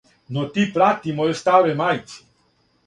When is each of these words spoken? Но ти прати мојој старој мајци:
Но 0.37 0.45
ти 0.55 0.65
прати 0.77 1.13
мојој 1.21 1.39
старој 1.43 1.79
мајци: 1.85 2.21